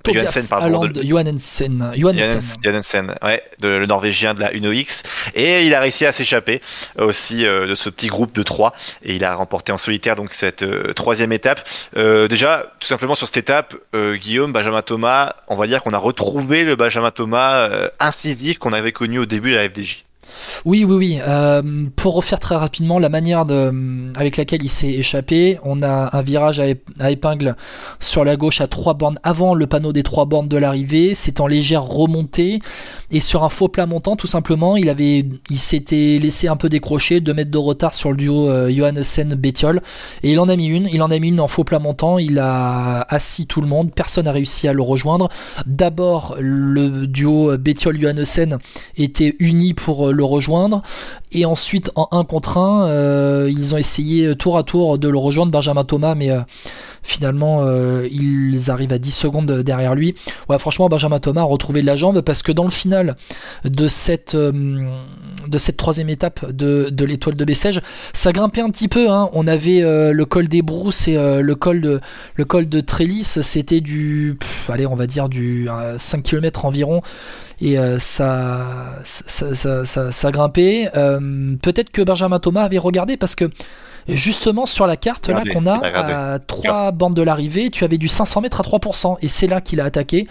Johansen, 0.06 0.46
pardon, 0.48 0.86
de... 0.86 1.02
Johannesen, 1.02 1.92
Johannesen, 1.96 3.14
ouais, 3.22 3.42
de, 3.58 3.68
le 3.68 3.86
Norvégien 3.86 4.34
de 4.34 4.40
la 4.40 4.52
Uno 4.52 4.70
X, 4.70 5.02
et 5.34 5.66
il 5.66 5.74
a 5.74 5.80
réussi 5.80 6.06
à 6.06 6.12
s'échapper 6.12 6.60
aussi 6.98 7.46
euh, 7.46 7.66
de 7.66 7.74
ce 7.74 7.88
petit 7.88 8.08
groupe 8.08 8.34
de 8.34 8.42
trois 8.42 8.74
et 9.02 9.16
il 9.16 9.24
a 9.24 9.34
remporté 9.34 9.72
en 9.72 9.78
solitaire 9.78 10.16
donc 10.16 10.32
cette 10.32 10.62
euh, 10.62 10.92
troisième 10.92 11.32
étape. 11.32 11.66
Euh, 11.96 12.28
déjà, 12.28 12.66
tout 12.80 12.86
simplement 12.86 13.14
sur 13.14 13.26
cette 13.26 13.36
étape, 13.36 13.74
Guillaume, 13.94 14.52
Benjamin 14.52 14.82
Thomas, 14.82 15.34
on 15.48 15.56
va 15.56 15.66
dire 15.66 15.82
qu'on 15.82 15.92
a 15.92 15.98
retrouvé 15.98 16.64
le 16.64 16.76
Benjamin 16.76 17.10
Thomas 17.10 17.68
incisif 18.00 18.58
qu'on 18.58 18.72
avait 18.72 18.92
connu 18.92 19.18
au 19.18 19.26
début 19.26 19.52
de 19.52 19.56
la 19.56 19.68
FDJ. 19.68 20.05
Oui, 20.64 20.84
oui, 20.84 20.96
oui. 20.96 21.18
Euh, 21.26 21.86
pour 21.96 22.14
refaire 22.14 22.38
très 22.38 22.56
rapidement 22.56 22.98
la 22.98 23.08
manière 23.08 23.44
avec 24.14 24.36
laquelle 24.36 24.62
il 24.62 24.70
s'est 24.70 24.90
échappé, 24.90 25.58
on 25.64 25.82
a 25.82 26.16
un 26.16 26.22
virage 26.22 26.60
à, 26.60 27.10
épingle 27.10 27.56
sur 28.00 28.24
la 28.24 28.36
gauche 28.36 28.60
à 28.60 28.66
trois 28.66 28.94
bornes 28.94 29.18
avant 29.22 29.54
le 29.54 29.66
panneau 29.66 29.92
des 29.92 30.02
trois 30.02 30.26
bornes 30.26 30.48
de 30.48 30.56
l'arrivée. 30.56 31.14
C'est 31.14 31.40
en 31.40 31.46
légère 31.46 31.82
remontée 31.82 32.60
et 33.10 33.20
sur 33.20 33.44
un 33.44 33.48
faux 33.48 33.68
plat 33.68 33.86
montant, 33.86 34.16
tout 34.16 34.26
simplement, 34.26 34.76
il 34.76 34.88
avait, 34.88 35.24
il 35.50 35.58
s'était 35.58 36.18
laissé 36.20 36.48
un 36.48 36.56
peu 36.56 36.68
décrocher, 36.68 37.20
deux 37.20 37.34
mètres 37.34 37.50
de 37.50 37.58
retard 37.58 37.94
sur 37.94 38.10
le 38.10 38.16
duo 38.16 38.48
euh, 38.48 38.70
Johannessen 38.70 39.36
et 40.22 40.32
il 40.32 40.40
en 40.40 40.48
a 40.48 40.56
mis 40.56 40.66
une. 40.66 40.88
Il 40.92 41.02
en 41.02 41.10
a 41.10 41.18
mis 41.18 41.28
une 41.28 41.40
en 41.40 41.48
faux 41.48 41.64
plat 41.64 41.78
montant. 41.78 42.18
Il 42.18 42.38
a 42.38 43.00
assis 43.08 43.46
tout 43.46 43.60
le 43.60 43.66
monde. 43.66 43.92
Personne 43.94 44.24
n'a 44.24 44.32
réussi 44.32 44.68
à 44.68 44.72
le 44.72 44.82
rejoindre. 44.82 45.28
D'abord, 45.66 46.36
le 46.38 47.06
duo 47.06 47.56
Bettiol 47.56 48.00
Johannessen 48.00 48.58
était 48.96 49.36
uni 49.38 49.74
pour 49.74 50.12
le 50.16 50.24
rejoindre. 50.24 50.82
Et 51.32 51.44
ensuite, 51.44 51.90
en 51.96 52.08
1 52.12 52.24
contre 52.24 52.58
1, 52.58 52.88
euh, 52.88 53.50
ils 53.50 53.74
ont 53.74 53.78
essayé 53.78 54.34
tour 54.36 54.56
à 54.58 54.62
tour 54.62 54.98
de 54.98 55.08
le 55.08 55.18
rejoindre, 55.18 55.52
Benjamin 55.52 55.84
Thomas, 55.84 56.14
mais 56.14 56.30
euh, 56.30 56.40
finalement, 57.02 57.58
euh, 57.60 58.08
ils 58.10 58.70
arrivent 58.70 58.92
à 58.92 58.98
10 58.98 59.10
secondes 59.10 59.52
derrière 59.62 59.94
lui. 59.94 60.14
Ouais, 60.48 60.58
franchement, 60.58 60.88
Benjamin 60.88 61.20
Thomas 61.20 61.42
a 61.42 61.44
retrouvé 61.44 61.82
de 61.82 61.86
la 61.86 61.96
jambe 61.96 62.20
parce 62.20 62.42
que 62.42 62.52
dans 62.52 62.64
le 62.64 62.70
final 62.70 63.16
de 63.64 63.88
cette, 63.88 64.36
de 64.36 65.58
cette 65.58 65.76
troisième 65.76 66.08
étape 66.08 66.50
de, 66.52 67.04
l'étoile 67.04 67.36
de 67.36 67.44
Bessèges, 67.44 67.82
ça 68.12 68.32
grimpait 68.32 68.62
un 68.62 68.70
petit 68.70 68.88
peu. 68.88 69.10
Hein. 69.10 69.28
On 69.32 69.46
avait 69.46 69.80
le 69.82 70.24
col 70.24 70.48
des 70.48 70.62
Brousses 70.62 71.08
et 71.08 71.16
le 71.16 71.54
col 71.54 71.80
de, 71.80 72.00
le 72.36 72.44
col 72.44 72.68
de 72.68 72.80
Trellis. 72.80 73.38
C'était 73.42 73.80
du, 73.80 74.38
allez, 74.68 74.86
on 74.86 74.96
va 74.96 75.06
dire 75.06 75.28
du 75.28 75.68
5 75.98 76.22
km 76.22 76.64
environ 76.64 77.02
et 77.60 77.78
euh, 77.78 77.98
ça, 77.98 78.98
ça, 79.04 79.84
ça, 79.84 80.12
ça, 80.12 80.30
grimpait. 80.30 80.90
Euh, 80.94 81.56
peut-être 81.62 81.90
que 81.90 82.02
Benjamin 82.02 82.38
Thomas 82.38 82.62
avait 82.62 82.78
regardé 82.78 83.16
parce 83.16 83.34
que 83.34 83.50
justement 84.08 84.66
sur 84.66 84.86
la 84.86 84.96
carte 84.96 85.28
là 85.28 85.42
qu'on 85.52 85.66
a 85.66 86.34
à 86.34 86.38
trois 86.38 86.92
bandes 86.92 87.14
de 87.14 87.22
l'arrivée, 87.22 87.70
tu 87.70 87.84
avais 87.84 87.98
du 87.98 88.08
500 88.08 88.42
mètres 88.42 88.60
à 88.60 88.62
3% 88.62 89.16
et 89.22 89.28
c'est 89.28 89.46
là 89.46 89.60
qu'il 89.60 89.80
a 89.80 89.84
attaqué 89.84 90.28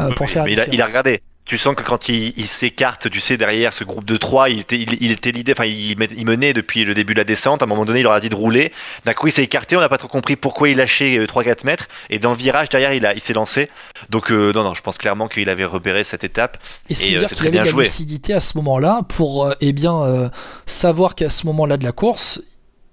euh, 0.00 0.10
pour 0.14 0.28
faire. 0.28 0.44
Mais 0.44 0.52
il 0.52 0.60
a, 0.60 0.68
il 0.68 0.82
a 0.82 0.84
regardé 0.84 1.20
tu 1.48 1.56
sens 1.56 1.74
que 1.74 1.82
quand 1.82 2.10
il, 2.10 2.34
il 2.36 2.46
s'écarte, 2.46 3.08
tu 3.08 3.20
sais, 3.20 3.38
derrière 3.38 3.72
ce 3.72 3.82
groupe 3.82 4.04
de 4.04 4.18
trois, 4.18 4.50
il 4.50 4.60
était, 4.60 4.78
il, 4.78 5.10
était 5.10 5.32
l'idée, 5.32 5.52
enfin, 5.52 5.64
il, 5.64 5.96
menait 6.26 6.52
depuis 6.52 6.84
le 6.84 6.92
début 6.92 7.14
de 7.14 7.18
la 7.18 7.24
descente. 7.24 7.62
À 7.62 7.64
un 7.64 7.68
moment 7.68 7.86
donné, 7.86 8.00
il 8.00 8.02
leur 8.02 8.12
a 8.12 8.20
dit 8.20 8.28
de 8.28 8.34
rouler. 8.34 8.70
D'un 9.06 9.14
coup, 9.14 9.28
il 9.28 9.32
s'est 9.32 9.44
écarté. 9.44 9.74
On 9.74 9.80
n'a 9.80 9.88
pas 9.88 9.96
trop 9.96 10.08
compris 10.08 10.36
pourquoi 10.36 10.68
il 10.68 10.76
lâchait 10.76 11.18
3-4 11.24 11.48
euh, 11.48 11.54
mètres. 11.64 11.88
Et 12.10 12.18
dans 12.18 12.32
le 12.32 12.36
virage 12.36 12.68
derrière, 12.68 12.92
il, 12.92 13.06
a, 13.06 13.14
il 13.14 13.22
s'est 13.22 13.32
lancé. 13.32 13.70
Donc, 14.10 14.30
euh, 14.30 14.52
non, 14.52 14.62
non, 14.62 14.74
je 14.74 14.82
pense 14.82 14.98
clairement 14.98 15.26
qu'il 15.26 15.48
avait 15.48 15.64
repéré 15.64 16.04
cette 16.04 16.22
étape. 16.22 16.58
Et 16.90 16.94
ce 16.94 17.06
qui 17.06 17.14
veut 17.14 17.20
dire 17.20 17.30
qu'il 17.30 17.46
avait 17.46 17.58
de 17.60 17.64
la 17.64 17.70
lucidité 17.70 18.34
à 18.34 18.40
ce 18.40 18.58
moment-là 18.58 19.00
pour, 19.08 19.46
euh, 19.46 19.54
eh 19.62 19.72
bien, 19.72 20.30
savoir 20.66 21.14
qu'à 21.14 21.30
ce 21.30 21.46
moment-là 21.46 21.78
de 21.78 21.84
la 21.84 21.92
course, 21.92 22.42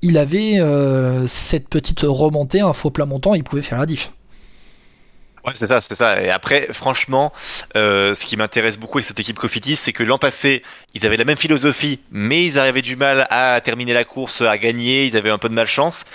il 0.02 0.18
avait 0.18 0.62
cette 1.28 1.68
petite 1.68 2.02
remontée, 2.04 2.62
un 2.62 2.72
faux 2.72 2.90
plat 2.90 3.06
montant, 3.06 3.34
il 3.34 3.44
pouvait 3.44 3.62
faire 3.62 3.80
la 3.80 3.86
diff. 3.86 4.12
Ouais, 5.46 5.52
c'est 5.54 5.68
ça, 5.68 5.80
c'est 5.80 5.94
ça. 5.94 6.22
Et 6.24 6.32
après, 6.32 6.70
franchement, 6.72 7.32
euh, 7.76 8.16
ce 8.16 8.26
qui 8.26 8.36
m'intéresse 8.36 8.80
beaucoup 8.80 8.98
avec 8.98 9.06
cette 9.06 9.20
équipe 9.20 9.38
Cofidis, 9.38 9.76
c'est 9.76 9.94
que 9.94 10.02
l'an 10.02 10.18
passé, 10.18 10.64
ils 10.96 11.06
avaient 11.06 11.18
la 11.18 11.24
même 11.24 11.38
philosophie, 11.38 12.00
mais 12.10 12.46
ils 12.46 12.58
avaient 12.58 12.82
du 12.82 12.96
mal 12.96 13.28
à 13.30 13.62
terminer 13.62 13.94
la 13.94 14.06
course, 14.06 14.42
à 14.42 14.58
gagner, 14.58 15.06
ils 15.06 15.16
avaient 15.16 15.30
un 15.30 15.38
peu 15.38 15.50
de 15.50 15.54
malchance. 15.54 16.06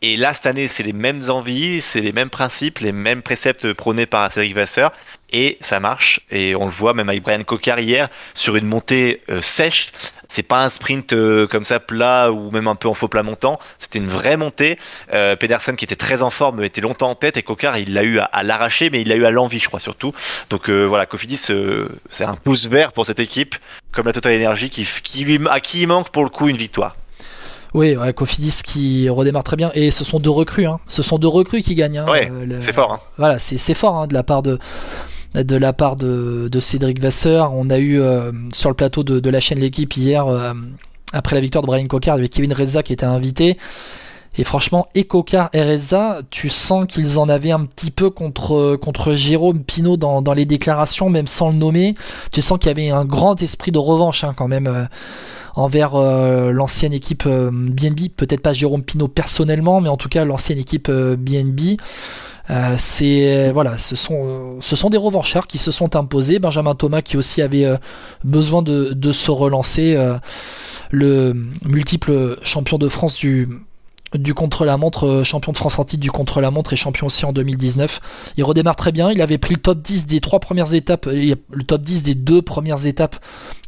Et 0.00 0.16
là, 0.16 0.32
cette 0.32 0.46
année, 0.46 0.68
c'est 0.68 0.84
les 0.84 0.92
mêmes 0.92 1.22
envies, 1.28 1.82
c'est 1.82 2.00
les 2.00 2.12
mêmes 2.12 2.30
principes, 2.30 2.78
les 2.78 2.92
mêmes 2.92 3.20
préceptes 3.20 3.72
prônés 3.74 4.06
par 4.06 4.30
Cédric 4.30 4.54
Vasseur. 4.54 4.92
Et 5.32 5.58
ça 5.60 5.80
marche. 5.80 6.20
Et 6.30 6.54
on 6.54 6.64
le 6.64 6.70
voit 6.70 6.94
même 6.94 7.08
avec 7.08 7.22
Brian 7.22 7.42
Cocard 7.42 7.80
hier, 7.80 8.08
sur 8.32 8.56
une 8.56 8.66
montée 8.66 9.22
euh, 9.28 9.42
sèche. 9.42 9.92
C'est 10.28 10.42
pas 10.42 10.62
un 10.62 10.68
sprint 10.68 11.14
euh, 11.14 11.46
comme 11.46 11.64
ça 11.64 11.80
plat 11.80 12.30
ou 12.30 12.50
même 12.50 12.68
un 12.68 12.74
peu 12.74 12.86
en 12.86 12.94
faux 12.94 13.08
plat 13.08 13.22
montant. 13.22 13.58
C'était 13.78 13.98
une 13.98 14.06
vraie 14.06 14.36
montée. 14.36 14.78
Euh, 15.14 15.36
Pedersen 15.36 15.74
qui 15.74 15.86
était 15.86 15.96
très 15.96 16.22
en 16.22 16.28
forme 16.28 16.62
était 16.62 16.82
longtemps 16.82 17.10
en 17.10 17.14
tête 17.14 17.38
et 17.38 17.42
Cocard 17.42 17.78
il 17.78 17.94
l'a 17.94 18.04
eu 18.04 18.18
à, 18.18 18.42
l'arracher 18.42 18.90
mais 18.90 19.00
il 19.00 19.08
l'a 19.08 19.16
eu 19.16 19.24
à 19.24 19.30
l'envie 19.30 19.58
je 19.58 19.68
crois 19.68 19.80
surtout. 19.80 20.12
Donc 20.50 20.68
euh, 20.68 20.84
voilà 20.84 21.06
Cofidis 21.06 21.50
c'est 22.10 22.24
un 22.24 22.34
pouce 22.34 22.68
vert 22.68 22.92
pour 22.92 23.06
cette 23.06 23.20
équipe 23.20 23.56
comme 23.90 24.06
la 24.06 24.12
Total 24.12 24.34
Energy 24.34 24.68
qui, 24.68 24.86
qui 25.02 25.38
à 25.50 25.60
qui 25.60 25.82
il 25.82 25.86
manque 25.88 26.10
pour 26.10 26.24
le 26.24 26.30
coup 26.30 26.48
une 26.48 26.58
victoire. 26.58 26.94
Oui, 27.74 27.96
ouais, 27.96 28.12
Cofidis 28.12 28.60
qui 28.64 29.08
redémarre 29.08 29.44
très 29.44 29.56
bien. 29.56 29.70
Et 29.74 29.90
ce 29.90 30.02
sont 30.02 30.20
deux 30.20 30.30
recrues. 30.30 30.66
Hein. 30.66 30.80
Ce 30.86 31.02
sont 31.02 31.18
deux 31.18 31.28
recrues 31.28 31.62
qui 31.62 31.74
gagnent. 31.74 31.98
Hein. 31.98 32.06
Ouais, 32.08 32.30
c'est 32.60 32.72
fort. 32.72 32.92
Hein. 32.92 33.00
Voilà, 33.18 33.38
c'est 33.38 33.74
fort 33.74 33.96
hein, 33.96 34.06
de 34.06 34.14
la 34.14 34.22
part 34.22 34.42
de, 34.42 34.58
de 35.34 35.56
la 35.56 35.72
part 35.72 35.96
de, 35.96 36.60
Cédric 36.60 37.00
Vasseur. 37.00 37.52
On 37.54 37.70
a 37.70 37.78
eu 37.78 38.00
euh, 38.00 38.32
sur 38.52 38.70
le 38.70 38.74
plateau 38.74 39.02
de, 39.04 39.30
la 39.30 39.40
chaîne 39.40 39.58
L'équipe 39.58 39.96
hier, 39.96 40.26
euh, 40.26 40.52
après 41.12 41.34
la 41.34 41.40
victoire 41.40 41.62
de 41.62 41.66
Brian 41.66 41.86
Cocard, 41.86 42.16
avec 42.16 42.32
Kevin 42.32 42.52
Reza 42.52 42.82
qui 42.82 42.92
était 42.92 43.06
invité. 43.06 43.58
Et 44.36 44.44
franchement, 44.44 44.86
et 44.94 45.04
Cocard 45.04 45.50
et 45.52 45.62
Reza, 45.62 46.20
tu 46.30 46.48
sens 46.48 46.86
qu'ils 46.86 47.18
en 47.18 47.28
avaient 47.28 47.50
un 47.50 47.64
petit 47.64 47.90
peu 47.90 48.10
contre, 48.10 49.14
Jérôme 49.14 49.64
Pinault 49.64 49.96
dans, 49.96 50.34
les 50.34 50.44
déclarations, 50.44 51.10
même 51.10 51.26
sans 51.26 51.50
le 51.50 51.56
nommer. 51.56 51.96
Tu 52.30 52.40
sens 52.40 52.58
qu'il 52.58 52.68
y 52.68 52.70
avait 52.70 52.90
un 52.90 53.04
grand 53.04 53.42
esprit 53.42 53.72
de 53.72 53.78
revanche 53.78 54.22
hein, 54.22 54.34
quand 54.36 54.46
même 54.46 54.88
euh, 55.58 55.62
envers 55.62 55.96
l'ancienne 56.52 56.92
équipe 56.92 57.26
BNB. 57.26 58.08
Peut-être 58.16 58.40
pas 58.40 58.52
Jérôme 58.52 58.82
Pinault 58.82 59.08
personnellement, 59.08 59.80
mais 59.80 59.88
en 59.88 59.96
tout 59.96 60.08
cas 60.08 60.24
l'ancienne 60.24 60.58
équipe 60.58 60.90
BNB. 60.90 61.76
Euh, 62.50 62.76
c'est 62.78 63.50
voilà, 63.52 63.76
ce 63.78 63.94
sont 63.94 64.90
des 64.90 64.96
revanchards 64.96 65.46
qui 65.46 65.58
se 65.58 65.70
sont 65.70 65.96
imposés. 65.96 66.38
Benjamin 66.38 66.74
Thomas 66.74 67.02
qui 67.02 67.16
aussi 67.16 67.42
avait 67.42 67.64
euh, 67.64 67.76
besoin 68.24 68.62
de, 68.62 69.12
se 69.12 69.30
relancer, 69.30 69.94
euh, 69.96 70.18
le 70.90 71.34
multiple 71.64 72.38
champion 72.42 72.78
de 72.78 72.88
France 72.88 73.18
du 73.18 73.48
du 74.14 74.34
contre-la-montre, 74.34 75.06
euh, 75.06 75.24
champion 75.24 75.52
de 75.52 75.56
France 75.56 75.78
en 75.78 75.84
titre 75.84 76.00
du 76.00 76.10
contre-la-montre 76.10 76.72
et 76.72 76.76
champion 76.76 77.06
aussi 77.06 77.24
en 77.24 77.32
2019. 77.32 78.32
Il 78.36 78.44
redémarre 78.44 78.76
très 78.76 78.92
bien, 78.92 79.10
il 79.10 79.20
avait 79.20 79.38
pris 79.38 79.54
le 79.54 79.60
top 79.60 79.82
10 79.82 80.06
des 80.06 80.20
trois 80.20 80.40
premières 80.40 80.72
étapes, 80.74 81.06
euh, 81.06 81.34
le 81.50 81.62
top 81.62 81.82
10 81.82 82.02
des 82.02 82.14
deux 82.14 82.42
premières 82.42 82.86
étapes 82.86 83.16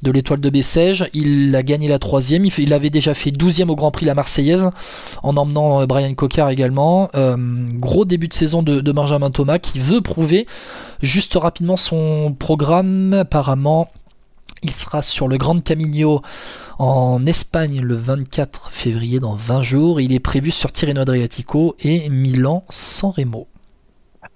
de 0.02 0.10
l'étoile 0.10 0.40
de 0.40 0.50
Bessèges. 0.50 1.08
Il 1.12 1.54
a 1.54 1.62
gagné 1.62 1.88
la 1.88 1.98
troisième, 1.98 2.46
il, 2.46 2.72
avait 2.72 2.90
déjà 2.90 3.14
fait 3.14 3.30
12e 3.30 3.68
au 3.68 3.76
Grand 3.76 3.90
Prix 3.90 4.06
la 4.06 4.14
Marseillaise 4.14 4.70
en 5.22 5.36
emmenant 5.36 5.82
euh, 5.82 5.86
Brian 5.86 6.14
Cocard 6.14 6.50
également. 6.50 7.10
gros 7.78 8.04
début 8.04 8.28
de 8.28 8.34
saison 8.34 8.62
de, 8.62 8.80
de 8.80 8.92
Benjamin 8.92 9.30
Thomas 9.30 9.58
qui 9.58 9.78
veut 9.78 10.00
prouver 10.00 10.46
juste 11.02 11.34
rapidement 11.34 11.76
son 11.76 12.34
programme 12.38 13.12
apparemment. 13.14 13.88
Il 14.62 14.72
sera 14.72 15.00
sur 15.00 15.26
le 15.26 15.38
Grand 15.38 15.62
Camino 15.62 16.20
en 16.80 17.26
Espagne 17.26 17.82
le 17.82 17.94
24 17.94 18.70
février 18.72 19.20
dans 19.20 19.34
20 19.34 19.62
jours. 19.62 20.00
Il 20.00 20.14
est 20.14 20.20
prévu 20.20 20.50
sur 20.50 20.72
Tirreno 20.72 21.02
Adriatico 21.02 21.76
et 21.80 22.08
Milan-San 22.08 23.10
Remo. 23.10 23.46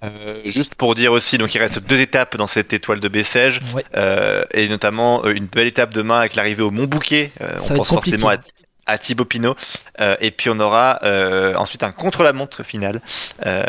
Euh, 0.03 0.41
juste 0.45 0.75
pour 0.75 0.93
dire 0.93 1.11
aussi, 1.11 1.39
donc 1.39 1.55
il 1.55 1.57
reste 1.57 1.79
deux 1.79 1.99
étapes 1.99 2.37
dans 2.37 2.45
cette 2.45 2.71
étoile 2.71 2.99
de 2.99 3.07
Bessèges, 3.07 3.61
euh, 3.95 4.45
et 4.53 4.67
notamment 4.67 5.25
euh, 5.25 5.33
une 5.33 5.47
belle 5.47 5.65
étape 5.65 5.91
demain 5.91 6.19
avec 6.19 6.35
l'arrivée 6.35 6.61
au 6.61 6.69
Mont 6.69 6.85
Bouquet. 6.85 7.31
on 7.41 7.77
pense 7.77 7.89
forcément 7.89 8.29
à, 8.29 8.37
à 8.85 8.97
Thibaut 8.97 9.25
Pinot. 9.25 9.55
Euh, 9.99 10.15
et 10.19 10.31
puis 10.31 10.49
on 10.49 10.59
aura 10.59 10.99
euh, 11.03 11.55
ensuite 11.55 11.83
un 11.83 11.91
contre-la-montre 11.91 12.63
final 12.63 13.01
euh, 13.45 13.63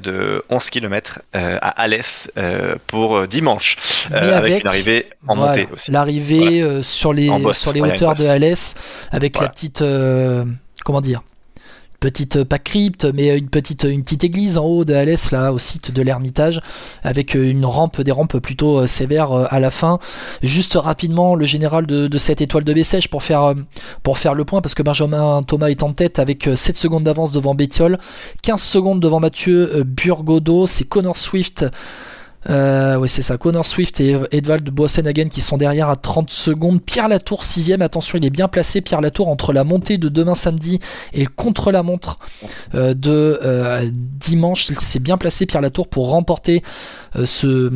de 0.00 0.42
11 0.48 0.70
km 0.70 1.22
à 1.32 1.68
Alès 1.82 2.30
pour 2.86 3.26
dimanche, 3.26 3.76
avec, 4.12 4.62
une 4.62 4.68
arrivée 4.68 5.08
en 5.26 5.36
montée 5.36 5.68
aussi. 5.72 5.90
L'arrivée 5.90 6.82
sur 6.82 7.12
les, 7.12 7.30
sur 7.52 7.72
les 7.72 7.80
hauteurs 7.80 8.14
de 8.14 8.26
Alès, 8.26 8.74
avec 9.10 9.38
la 9.38 9.48
petite... 9.48 9.82
comment 10.84 11.00
dire 11.00 11.22
petite 12.00 12.36
euh, 12.36 12.44
pas 12.44 12.58
crypte 12.58 13.06
mais 13.14 13.36
une 13.36 13.48
petite 13.48 13.84
une 13.84 14.02
petite 14.02 14.24
église 14.24 14.58
en 14.58 14.64
haut 14.64 14.84
de 14.84 14.94
Alès 14.94 15.30
là 15.30 15.52
au 15.52 15.58
site 15.58 15.90
de 15.90 16.02
l'Ermitage 16.02 16.60
avec 17.02 17.34
euh, 17.34 17.50
une 17.50 17.64
rampe 17.64 18.00
des 18.00 18.12
rampes 18.12 18.38
plutôt 18.38 18.80
euh, 18.80 18.86
sévères 18.86 19.32
à 19.32 19.60
la 19.60 19.70
fin. 19.70 19.98
Juste 20.42 20.74
rapidement 20.74 21.34
le 21.34 21.44
général 21.46 21.86
de, 21.86 22.18
cette 22.18 22.40
étoile 22.40 22.64
de 22.64 22.72
Bessèges 22.72 23.08
pour 23.08 23.22
faire 23.22 23.54
pour 24.02 24.18
faire 24.18 24.34
le 24.34 24.44
point 24.44 24.60
parce 24.60 24.74
que 24.74 24.82
Benjamin 24.82 25.42
Thomas 25.42 25.68
est 25.68 25.82
en 25.82 25.92
tête 25.92 26.18
avec 26.18 26.48
7 26.54 26.76
secondes 26.76 27.04
d'avance 27.04 27.32
devant 27.32 27.54
Bétiol 27.54 27.98
15 28.42 28.62
secondes 28.62 29.00
devant 29.00 29.20
Mathieu 29.20 29.84
Burgodo 29.84 30.66
c'est 30.66 30.84
Connor 30.84 31.16
Swift 31.16 31.64
euh, 32.50 32.96
oui, 32.96 33.08
c'est 33.08 33.22
ça. 33.22 33.38
Connor 33.38 33.64
Swift 33.64 34.00
et 34.00 34.16
Edvald 34.32 34.68
Boassenhagen 34.68 35.28
qui 35.28 35.40
sont 35.40 35.56
derrière 35.56 35.88
à 35.88 35.96
30 35.96 36.30
secondes. 36.30 36.82
Pierre 36.82 37.08
Latour, 37.08 37.44
sixième. 37.44 37.82
Attention, 37.82 38.18
il 38.18 38.24
est 38.24 38.30
bien 38.30 38.48
placé. 38.48 38.80
Pierre 38.80 39.00
Latour 39.00 39.28
entre 39.28 39.52
la 39.52 39.64
montée 39.64 39.98
de 39.98 40.08
demain 40.08 40.34
samedi 40.34 40.78
et 41.12 41.22
le 41.22 41.30
contre-la-montre 41.30 42.18
euh, 42.74 42.94
de 42.94 43.38
euh, 43.42 43.88
dimanche. 43.92 44.68
Il 44.68 44.78
s'est 44.78 44.98
bien 44.98 45.16
placé, 45.16 45.46
Pierre 45.46 45.62
Latour, 45.62 45.88
pour 45.88 46.10
remporter 46.10 46.62
ce, 47.24 47.70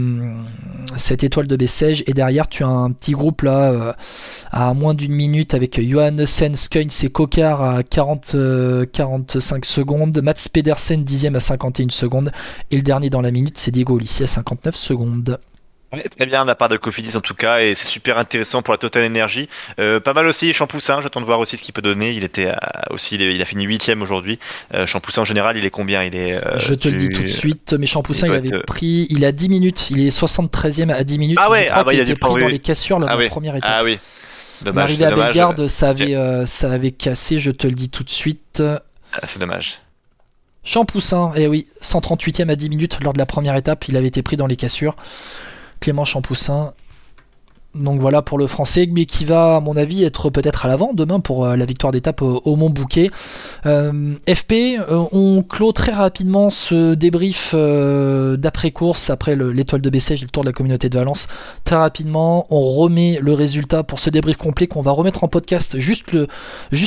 cette 0.96 1.24
étoile 1.24 1.46
de 1.46 1.56
Bessèges. 1.56 2.04
Et 2.06 2.14
derrière, 2.14 2.48
tu 2.48 2.64
as 2.64 2.68
un 2.68 2.90
petit 2.92 3.12
groupe 3.12 3.42
là 3.42 3.72
euh, 3.72 3.92
à 4.50 4.74
moins 4.74 4.94
d'une 4.94 5.12
minute 5.12 5.54
avec 5.54 5.80
Johannessen, 5.80 6.54
Skuins 6.54 6.86
et 7.02 7.10
Kokar 7.10 7.62
à 7.62 7.82
40, 7.82 8.36
45 8.92 9.64
secondes. 9.64 10.20
Mats 10.22 10.48
Pedersen, 10.52 11.04
dixième 11.04 11.36
à 11.36 11.40
51 11.40 11.90
secondes. 11.90 12.32
Et 12.70 12.76
le 12.76 12.82
dernier 12.82 13.10
dans 13.10 13.20
la 13.20 13.30
minute, 13.30 13.58
c'est 13.58 13.70
Diego 13.70 13.98
Ulissi 13.98 14.24
à 14.24 14.26
59 14.26 14.74
secondes 14.76 15.38
très 15.90 16.26
bien 16.26 16.42
de 16.42 16.46
la 16.46 16.54
part 16.54 16.68
de 16.68 16.76
Cofidis 16.76 17.16
en 17.16 17.20
tout 17.20 17.34
cas 17.34 17.60
et 17.60 17.74
c'est 17.74 17.88
super 17.88 18.18
intéressant 18.18 18.62
pour 18.62 18.72
la 18.72 18.78
Total 18.78 19.04
Energy. 19.04 19.48
Euh, 19.80 20.00
pas 20.00 20.12
mal 20.12 20.26
aussi 20.26 20.52
Champoussin, 20.52 21.00
j'attends 21.00 21.20
de 21.20 21.24
voir 21.24 21.40
aussi 21.40 21.56
ce 21.56 21.62
qu'il 21.62 21.72
peut 21.72 21.82
donner. 21.82 22.12
Il 22.12 22.24
était 22.24 22.52
aussi 22.90 23.16
il 23.16 23.40
a 23.40 23.44
fini 23.44 23.64
huitième 23.64 24.02
aujourd'hui. 24.02 24.38
Euh, 24.74 24.86
Champoussin 24.86 25.22
en 25.22 25.24
général, 25.24 25.56
il 25.56 25.64
est 25.64 25.70
combien? 25.70 26.02
Il 26.04 26.14
est 26.14 26.34
euh, 26.34 26.58
Je 26.58 26.74
te 26.74 26.88
le 26.88 26.98
dis 26.98 27.08
tout 27.08 27.22
de 27.22 27.26
suite, 27.26 27.74
mais 27.78 27.86
Champoussin 27.86 28.26
il, 28.26 28.32
avait 28.32 28.62
pris 28.66 29.06
il 29.10 29.24
a 29.24 29.32
10 29.32 29.48
minutes, 29.48 29.90
il 29.90 30.00
est 30.06 30.16
73e 30.16 30.92
à 30.92 31.04
10 31.04 31.18
minutes. 31.18 31.38
Ah 31.40 31.50
ouais, 31.50 31.68
ah 31.72 31.84
bah, 31.84 31.94
il, 31.94 32.00
a 32.00 32.02
été 32.02 32.16
pris 32.16 32.40
dans 32.40 32.48
les 32.48 32.58
cassures 32.58 32.98
la 32.98 33.10
ah 33.10 33.28
première 33.28 33.56
étape. 33.56 33.70
Ah 33.72 33.84
oui. 33.84 33.98
Dommage, 34.62 34.98
L'arrivée 34.98 35.04
à 35.04 35.10
Bellegarde, 35.14 35.68
ça 35.68 35.90
avait 35.90 36.16
euh, 36.16 36.44
ça 36.44 36.72
avait 36.72 36.90
cassé, 36.90 37.38
je 37.38 37.52
te 37.52 37.68
le 37.68 37.74
dis 37.74 37.88
tout 37.90 38.02
de 38.02 38.10
suite. 38.10 38.60
Ah, 38.60 39.20
c'est 39.26 39.38
dommage. 39.38 39.78
Champoussin, 40.64 41.32
eh 41.36 41.46
oui, 41.46 41.66
138e 41.82 42.50
à 42.50 42.56
10 42.56 42.68
minutes 42.68 42.98
lors 43.02 43.14
de 43.14 43.18
la 43.18 43.24
première 43.24 43.56
étape, 43.56 43.88
il 43.88 43.96
avait 43.96 44.08
été 44.08 44.22
pris 44.22 44.36
dans 44.36 44.46
les 44.46 44.56
cassures. 44.56 44.96
Clément 45.80 46.04
Champoussin. 46.04 46.74
Donc 47.74 48.00
voilà 48.00 48.22
pour 48.22 48.38
le 48.38 48.46
français, 48.46 48.88
mais 48.90 49.04
qui 49.04 49.26
va, 49.26 49.56
à 49.56 49.60
mon 49.60 49.76
avis, 49.76 50.02
être 50.02 50.30
peut-être 50.30 50.64
à 50.64 50.68
l'avant 50.68 50.94
demain 50.94 51.20
pour 51.20 51.44
euh, 51.44 51.54
la 51.54 51.66
victoire 51.66 51.92
d'étape 51.92 52.22
au, 52.22 52.56
Mont 52.56 52.70
Bouquet. 52.70 53.10
Euh, 53.66 54.14
FP, 54.26 54.52
euh, 54.78 55.04
on 55.12 55.42
clôt 55.42 55.72
très 55.72 55.92
rapidement 55.92 56.48
ce 56.48 56.94
débrief 56.94 57.54
d'après-course, 57.54 59.10
après, 59.10 59.36
l'étoile 59.36 59.82
de 59.82 59.90
Bessèges 59.90 60.22
et 60.22 60.24
le 60.24 60.30
tour 60.30 60.44
de 60.44 60.48
la 60.48 60.52
communauté 60.52 60.88
de 60.88 60.98
Valence. 60.98 61.28
Très 61.64 61.76
rapidement, 61.76 62.46
on 62.48 62.60
remet 62.60 63.18
le 63.20 63.34
résultat 63.34 63.82
pour 63.82 64.00
ce 64.00 64.08
débrief 64.08 64.38
complet 64.38 64.66
qu'on 64.66 64.80
va 64.80 64.92
remettre 64.92 65.22
en 65.22 65.28
podcast. 65.28 65.78
Juste, 65.78 66.16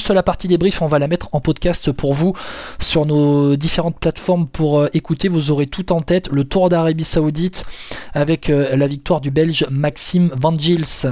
la 0.09 0.23
partie 0.23 0.47
débrief, 0.47 0.81
on 0.81 0.87
va 0.87 0.97
la 0.97 1.07
mettre 1.07 1.29
en 1.31 1.41
podcast 1.41 1.91
pour 1.91 2.15
vous 2.15 2.33
sur 2.79 3.05
nos 3.05 3.55
différentes 3.55 3.99
plateformes 3.99 4.47
pour 4.47 4.87
écouter. 4.93 5.27
Vous 5.27 5.51
aurez 5.51 5.67
tout 5.67 5.93
en 5.93 5.99
tête. 5.99 6.29
Le 6.31 6.43
tour 6.43 6.69
d'Arabie 6.69 7.03
Saoudite 7.03 7.65
avec 8.13 8.47
la 8.47 8.87
victoire 8.87 9.21
du 9.21 9.29
Belge 9.29 9.67
Maxime 9.69 10.31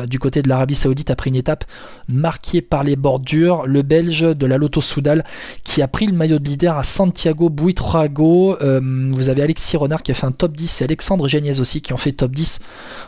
Du 0.08 0.20
côté 0.20 0.42
de 0.42 0.50
l'Arabie 0.50 0.76
Saoudite 0.76 1.10
a 1.10 1.16
pris 1.16 1.30
une 1.30 1.36
étape 1.36 1.66
marquée 2.08 2.62
par 2.62 2.84
les 2.84 2.96
bordures. 2.96 3.66
Le 3.68 3.82
Belge 3.82 4.22
de 4.22 4.46
la 4.46 4.58
Lotto 4.58 4.82
Soudal 4.82 5.24
qui 5.64 5.82
a 5.82 5.88
pris 5.88 6.06
le 6.06 6.14
maillot 6.14 6.40
de 6.40 6.48
leader 6.48 6.78
à 6.78 6.84
Santiago 6.84 7.50
Buitrago. 7.50 8.58
Euh, 8.62 8.80
vous 9.14 9.30
avez 9.30 9.42
Alexis 9.42 9.78
Renard 9.78 10.04
qui 10.04 10.12
a 10.12 10.14
fait 10.14 10.28
un 10.28 10.32
top 10.32 10.54
10 10.54 10.82
et 10.82 10.84
Alexandre 10.86 11.28
Géniez 11.28 11.60
aussi 11.60 11.82
qui 11.82 11.94
ont 11.94 11.98
fait 11.98 12.12
top 12.12 12.32
10 12.32 12.60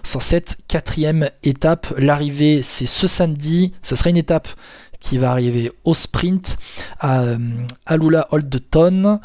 sur 0.04 0.22
cette 0.22 0.58
quatrième 0.68 1.30
étape. 1.44 1.94
L'arrivée 1.98 2.62
c'est 2.64 2.86
ce 2.86 3.08
samedi. 3.08 3.74
Ce 3.84 3.96
sera 3.96 4.10
une 4.10 4.18
étape 4.18 4.48
qui 5.00 5.18
va 5.18 5.32
arriver 5.32 5.72
au 5.84 5.94
sprint 5.94 6.58
à 7.00 7.22
euh, 7.22 7.38
Alula 7.86 8.28
Oldton. 8.32 9.20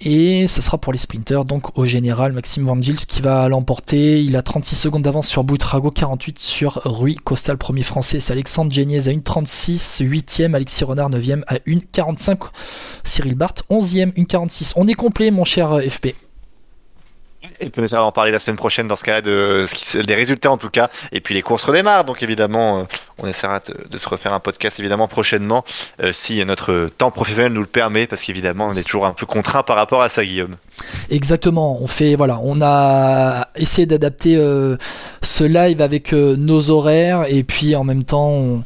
Et 0.00 0.46
ce 0.46 0.62
sera 0.62 0.78
pour 0.78 0.92
les 0.92 0.98
sprinters, 0.98 1.44
donc 1.44 1.76
au 1.76 1.84
général 1.84 2.32
Maxime 2.32 2.64
Van 2.64 2.80
Gils 2.80 3.06
qui 3.06 3.20
va 3.20 3.48
l'emporter. 3.48 4.22
Il 4.22 4.36
a 4.36 4.42
36 4.42 4.76
secondes 4.76 5.02
d'avance 5.02 5.26
sur 5.26 5.42
Boutrago, 5.42 5.90
48 5.90 6.38
sur 6.38 6.80
Rui 6.84 7.16
Costa, 7.16 7.56
premier 7.56 7.82
français. 7.82 8.20
C'est 8.20 8.32
Alexandre 8.32 8.72
Geniez 8.72 9.08
à 9.08 9.12
1,36, 9.12 10.04
8ème, 10.04 10.54
Alexis 10.54 10.84
Renard 10.84 11.10
9ème 11.10 11.42
à 11.48 11.56
1,45, 11.56 12.38
Cyril 13.02 13.34
Barthes 13.34 13.64
11ème, 13.70 14.12
1,46. 14.14 14.74
On 14.76 14.86
est 14.86 14.94
complet 14.94 15.32
mon 15.32 15.44
cher 15.44 15.80
FP. 15.80 16.14
Et 17.60 17.70
peut 17.70 17.84
en 17.96 18.10
parler 18.10 18.32
la 18.32 18.40
semaine 18.40 18.56
prochaine 18.56 18.88
dans 18.88 18.96
ce 18.96 19.04
cas-là 19.04 19.20
de 19.20 19.64
qui, 19.72 19.98
des 20.02 20.14
résultats 20.14 20.50
en 20.50 20.56
tout 20.56 20.70
cas. 20.70 20.90
Et 21.12 21.20
puis 21.20 21.34
les 21.34 21.42
courses 21.42 21.62
redémarrent, 21.62 22.04
donc 22.04 22.22
évidemment, 22.22 22.80
euh, 22.80 22.82
on 23.18 23.28
essaiera 23.28 23.60
de, 23.60 23.98
se 23.98 24.08
refaire 24.08 24.32
un 24.32 24.40
podcast 24.40 24.80
évidemment 24.80 25.06
prochainement 25.06 25.64
euh, 26.02 26.12
si 26.12 26.44
notre 26.44 26.90
temps 26.98 27.12
professionnel 27.12 27.52
nous 27.52 27.60
le 27.60 27.66
permet, 27.66 28.08
parce 28.08 28.22
qu'évidemment 28.22 28.66
on 28.66 28.74
est 28.74 28.82
toujours 28.82 29.06
un 29.06 29.12
peu 29.12 29.24
contraint 29.24 29.62
par 29.62 29.76
rapport 29.76 30.02
à 30.02 30.08
ça, 30.08 30.24
Guillaume. 30.24 30.56
Exactement. 31.10 31.80
On 31.80 31.86
fait 31.86 32.16
voilà, 32.16 32.40
on 32.42 32.60
a 32.60 33.48
essayé 33.54 33.86
d'adapter 33.86 34.36
euh, 34.36 34.76
ce 35.22 35.44
live 35.44 35.80
avec 35.80 36.12
nos 36.12 36.70
horaires 36.70 37.24
et 37.28 37.44
puis 37.44 37.76
en 37.76 37.84
même 37.84 38.02
temps. 38.02 38.30
On 38.30 38.64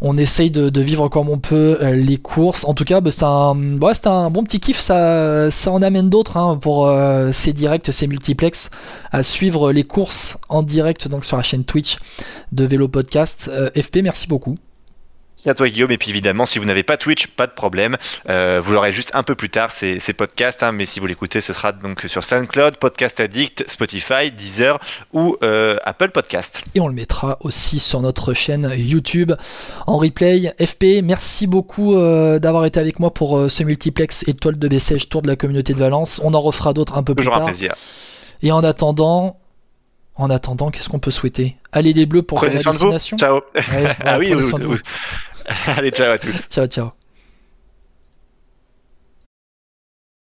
on 0.00 0.16
essaye 0.16 0.50
de, 0.50 0.80
vivre 0.80 1.08
comme 1.08 1.28
on 1.28 1.38
peut 1.38 1.78
euh, 1.82 1.94
les 1.94 2.18
courses. 2.18 2.64
En 2.64 2.74
tout 2.74 2.84
cas, 2.84 3.00
bah, 3.00 3.10
c'est 3.10 3.24
un, 3.24 4.30
bon 4.30 4.44
petit 4.44 4.60
kiff. 4.60 4.78
Ça, 4.78 5.50
ça 5.50 5.70
en 5.70 5.82
amène 5.82 6.08
d'autres 6.08 6.36
hein, 6.36 6.58
pour 6.60 6.86
euh, 6.86 7.32
ces 7.32 7.52
directs, 7.52 7.92
ces 7.92 8.06
multiplex, 8.06 8.70
à 9.10 9.22
suivre 9.22 9.72
les 9.72 9.84
courses 9.84 10.36
en 10.48 10.62
direct 10.62 11.08
donc 11.08 11.24
sur 11.24 11.36
la 11.36 11.42
chaîne 11.42 11.64
Twitch 11.64 11.98
de 12.52 12.64
Vélo 12.64 12.88
Podcast. 12.88 13.50
Euh, 13.52 13.70
FP, 13.70 13.98
merci 14.02 14.28
beaucoup. 14.28 14.56
C'est 15.38 15.50
à 15.50 15.54
toi 15.54 15.68
Guillaume 15.68 15.92
et 15.92 15.98
puis 15.98 16.10
évidemment 16.10 16.46
si 16.46 16.58
vous 16.58 16.64
n'avez 16.64 16.82
pas 16.82 16.96
Twitch 16.96 17.28
pas 17.28 17.46
de 17.46 17.52
problème 17.52 17.96
euh, 18.28 18.60
vous 18.60 18.72
l'aurez 18.72 18.90
juste 18.90 19.12
un 19.14 19.22
peu 19.22 19.36
plus 19.36 19.50
tard 19.50 19.70
ces, 19.70 20.00
podcasts 20.12 20.64
hein, 20.64 20.72
mais 20.72 20.84
si 20.84 20.98
vous 20.98 21.06
l'écoutez 21.06 21.40
ce 21.40 21.52
sera 21.52 21.70
donc 21.70 22.00
sur 22.08 22.24
SoundCloud, 22.24 22.78
Podcast 22.78 23.20
Addict, 23.20 23.62
Spotify, 23.70 24.32
Deezer 24.32 24.80
ou 25.12 25.36
euh, 25.44 25.76
Apple 25.84 26.08
Podcast. 26.08 26.64
Et 26.74 26.80
on 26.80 26.88
le 26.88 26.92
mettra 26.92 27.38
aussi 27.42 27.78
sur 27.78 28.00
notre 28.00 28.34
chaîne 28.34 28.74
YouTube 28.76 29.30
en 29.86 29.96
replay. 29.98 30.52
FP 30.58 31.04
merci 31.04 31.46
beaucoup 31.46 31.94
euh, 31.94 32.40
d'avoir 32.40 32.64
été 32.64 32.80
avec 32.80 32.98
moi 32.98 33.14
pour 33.14 33.48
ce 33.48 33.62
multiplex 33.62 34.26
étoile 34.26 34.58
de 34.58 34.66
Bessèges 34.66 35.08
Tour 35.08 35.22
de 35.22 35.28
la 35.28 35.36
communauté 35.36 35.72
de 35.72 35.78
Valence. 35.78 36.20
On 36.24 36.34
en 36.34 36.40
refera 36.40 36.72
d'autres 36.72 36.98
un 36.98 37.04
peu 37.04 37.14
plus 37.14 37.26
tard. 37.26 37.34
Toujours 37.34 37.46
un 37.46 37.50
plaisir. 37.50 37.74
Et 38.42 38.50
en 38.50 38.64
attendant 38.64 39.38
en 40.18 40.30
attendant, 40.30 40.70
qu'est-ce 40.70 40.88
qu'on 40.88 40.98
peut 40.98 41.12
souhaiter? 41.12 41.56
Allez 41.70 41.92
les 41.92 42.04
bleus 42.04 42.22
pour 42.22 42.38
Prenez 42.38 42.58
la 42.58 42.72
destination. 42.72 43.16
Ciao. 43.16 43.40
ah 44.04 44.18
oui, 44.18 44.34
oui, 44.34 44.52
oui. 44.66 44.76
Allez, 45.66 45.90
ciao 45.90 46.12
à 46.12 46.18
tous. 46.18 46.48
ciao, 46.48 46.66
ciao. 46.66 46.97